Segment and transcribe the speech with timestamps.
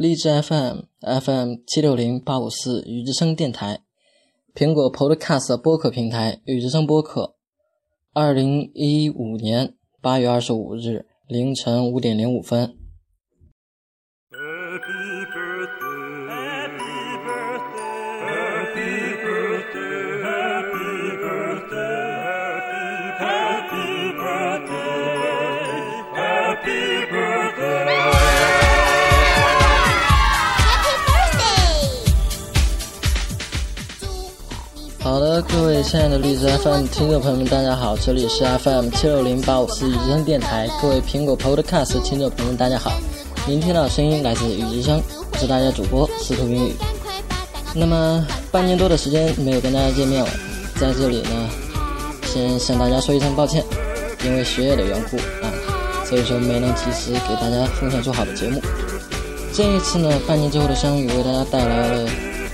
[0.00, 3.82] 荔枝 FM FM 七六零八五四雨之声电台，
[4.54, 7.36] 苹果 Podcast 播客平台雨之声播客。
[8.14, 12.74] 二零一五年八月二十五日凌晨五点零五分。
[14.30, 14.36] 好
[35.82, 40.68] 亲爱的荔枝 FM 听众朋友们，大家好，这里是 FM 七六零八五四雨之声电台。
[40.80, 42.92] 各位苹果 Podcast 听众朋友们，大家好，
[43.46, 45.00] 您听到声音来自雨之声，
[45.32, 46.74] 我是大家主播司徒云雨。
[47.74, 50.28] 那么半年多的时间没有跟大家见面了，
[50.78, 51.48] 在这里呢，
[52.26, 53.64] 先向大家说一声抱歉，
[54.24, 55.48] 因为学业的缘故啊，
[56.04, 58.60] 所以说没能及时给大家奉献出好的节目。
[59.54, 62.10] 这一次呢，半年之后的相遇，为大家带来了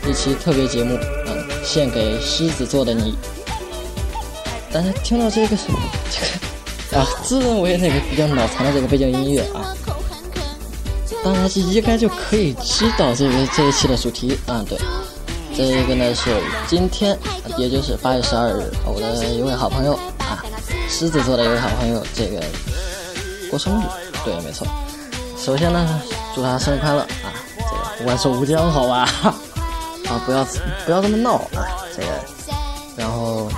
[0.08, 0.96] 一期特别节目。
[1.66, 3.14] 献给狮子座的你。
[4.72, 9.74] 大家听到这个这个啊，自认为那个比较脑残的这个背景音乐啊，
[11.24, 14.64] 大家应该就可以知道这个这一期的主题啊。
[14.68, 14.78] 对，
[15.56, 16.30] 这个呢是
[16.68, 17.18] 今天，
[17.58, 20.44] 也就是八月十二日，我的一位好朋友啊，
[20.88, 22.40] 狮子座的一位好朋友，这个
[23.50, 23.84] 过生日。
[24.24, 24.66] 对，没错。
[25.38, 26.00] 首先呢，
[26.34, 27.32] 祝他生日快乐啊！
[27.98, 29.08] 这个万寿无疆，好吧。
[30.08, 30.44] 啊，不要
[30.84, 31.66] 不要这么闹啊！
[31.94, 32.08] 这个，
[32.96, 33.50] 然后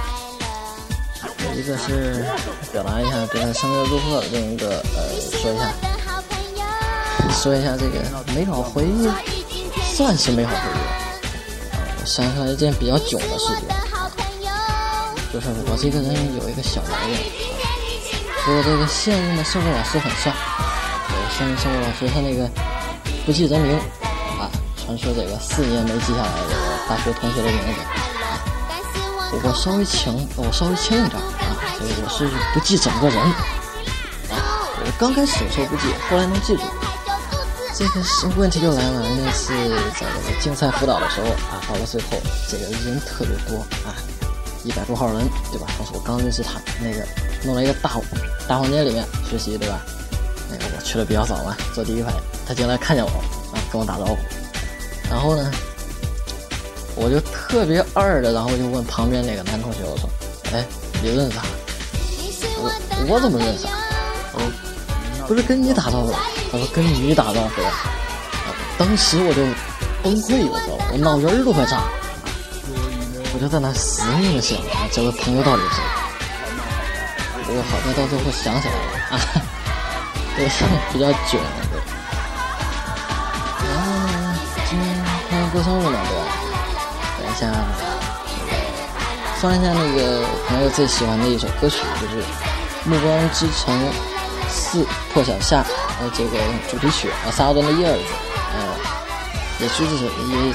[1.54, 2.24] 一个是
[2.72, 5.70] 表达一下对他生日祝贺，另一个呃说一下
[7.30, 8.02] 说一下这个
[8.34, 9.08] 美好回忆，
[9.94, 11.76] 算是美好回忆。
[11.76, 13.68] 啊，我想起来一件比较囧的事情，
[15.32, 17.14] 就是我这个人有一个小毛病，
[18.44, 20.32] 说这个现任的生物老师很帅，
[21.08, 22.48] 对，现任生物老师他那个
[23.26, 23.78] 不记人名。
[24.88, 34.64] 传说这个四年没记下来这个大学同学的名字，我稍微轻，我稍微轻一点啊，这个我是不记整个人啊。
[34.80, 36.62] 我刚开始的时候不记，后来能记住。
[37.74, 39.52] 这个是问题就来了，那次
[39.92, 42.16] 在这个竞赛辅导的时候啊，到了最后
[42.48, 43.92] 这个人特别多啊，
[44.64, 45.66] 一百多号人对吧？
[45.76, 47.06] 当时我刚认识他，那个
[47.44, 47.90] 弄了一个大
[48.48, 49.80] 大房间里面学习对吧？
[50.48, 52.10] 那个我去的比较早嘛，坐第一排，
[52.46, 53.10] 他进来看见我
[53.52, 54.16] 啊，跟我打招呼。
[55.10, 55.50] 然后呢，
[56.94, 60.08] 我就特别二的，然后就问旁边那个男同学，我说
[60.52, 60.64] ：“哎，
[61.02, 61.42] 你认识他？”
[62.60, 62.70] 我
[63.08, 63.72] 我怎么认识啊？
[64.34, 66.12] 我不是跟你打招呼？
[66.50, 67.62] 他说跟你打招呼。
[68.76, 69.42] 当时我就
[70.02, 70.86] 崩溃了，知道吧？
[70.92, 71.90] 我脑仁儿都快炸了。
[73.34, 74.58] 我就在那死命的想，
[74.92, 75.82] 这位朋友到底是谁？
[77.44, 78.80] 不过好在到最后想起来了
[79.10, 79.20] 啊，
[80.36, 80.48] 这 个
[80.92, 81.40] 比较囧。
[87.38, 87.52] 下，
[89.36, 92.20] 放一下那个朋友最喜欢的一首歌曲，就是
[92.84, 93.78] 《暮光之城
[94.48, 95.62] 四破晓下》
[96.00, 96.36] 呃这个
[96.68, 97.94] 主题曲《A Thousand Years》。
[98.54, 98.74] 呃，
[99.60, 100.54] 也是这首，也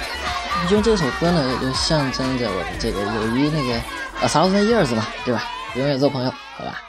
[0.71, 3.79] 用这首歌呢，也就象征着我的这个友谊那个
[4.21, 5.41] 《A Thousand Years》嘛，对吧？
[5.75, 6.81] 永远做朋友，好吧？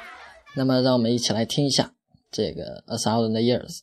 [0.57, 1.93] 那么，让我们一起来听一下
[2.33, 3.79] 这个《A Thousand Years》。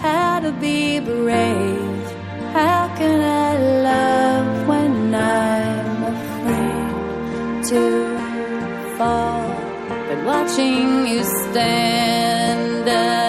[0.06, 0.82] How to be
[1.12, 2.04] brave?
[2.58, 3.52] How can I
[3.90, 6.92] love when I'm afraid
[7.72, 7.84] to
[8.98, 9.50] fall?
[10.08, 13.29] But watching you stand up.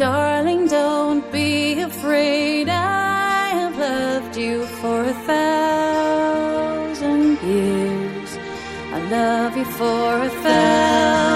[0.00, 2.70] Darling, don't be afraid.
[2.70, 8.38] I have loved you for a thousand years.
[8.94, 11.29] I love you for a thousand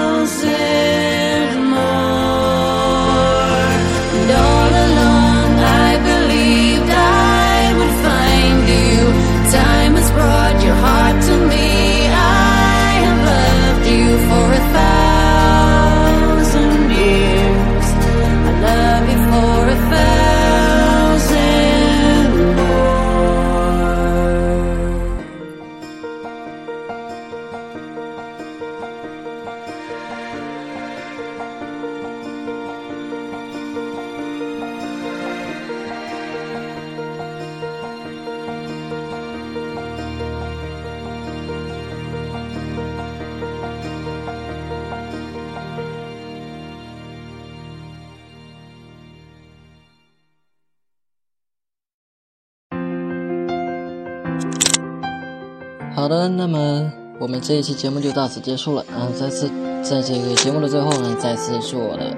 [55.95, 58.85] 好的，那么我们这一期节目就到此结束了。
[58.99, 59.49] 嗯、再次
[59.81, 62.13] 在这个节目的最后呢，再次祝我的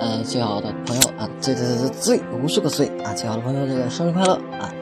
[0.00, 4.72] 呃最好的朋友啊，最最最最最无数个岁啊，最好的朋友这个生日快乐啊！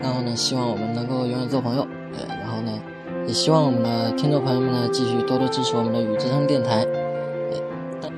[0.00, 1.84] 然后呢，希望我们能够永远做朋友。
[2.12, 2.70] 对，然后呢，
[3.26, 6.84] 也希望我们的听众朋友们呢，继续多多支持我们的雨之声电台。
[7.50, 8.08] 对，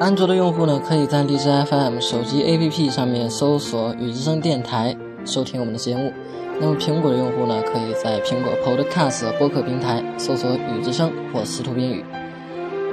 [0.00, 6.12] 安卓的用户呢，可以在荔枝 FM 手机 APP 上面搜索“雨之声电台”，收听我们的节目。
[6.60, 12.04] 那么苹果的用户呢，可以在苹果 Podcast 播客平台搜索“雨之声”或“司徒冰雨”。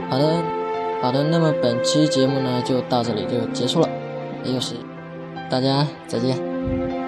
[0.09, 0.43] 好的，
[1.01, 3.89] 好的，那么本期节目呢就到这里就结束了，
[4.43, 4.75] 又是
[5.49, 7.00] 大家再见。